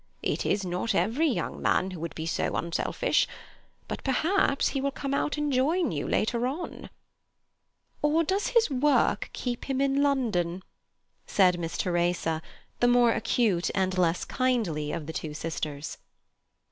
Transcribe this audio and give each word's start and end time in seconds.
"It 0.23 0.47
is 0.47 0.65
not 0.65 0.95
every 0.95 1.27
young 1.27 1.61
man 1.61 1.91
who 1.91 1.99
would 1.99 2.15
be 2.15 2.25
so 2.25 2.55
unselfish. 2.55 3.27
But 3.87 4.03
perhaps 4.03 4.69
he 4.69 4.81
will 4.81 4.89
come 4.89 5.13
out 5.13 5.37
and 5.37 5.53
join 5.53 5.91
you 5.91 6.07
later 6.07 6.47
on." 6.47 6.89
"Or 8.01 8.23
does 8.23 8.47
his 8.47 8.67
work 8.71 9.29
keep 9.31 9.65
him 9.65 9.79
in 9.79 10.01
London?" 10.01 10.63
said 11.27 11.59
Miss 11.59 11.77
Teresa, 11.77 12.41
the 12.79 12.87
more 12.87 13.11
acute 13.13 13.69
and 13.75 13.95
less 13.95 14.25
kindly 14.25 14.91
of 14.91 15.05
the 15.05 15.13
two 15.13 15.35
sisters. 15.35 15.99